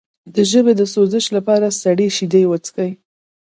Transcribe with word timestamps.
د 0.35 0.37
ژبې 0.51 0.73
د 0.77 0.81
سوزش 0.93 1.25
لپاره 1.37 1.67
سړې 1.81 2.07
شیدې 2.17 2.43
وڅښئ 2.47 2.91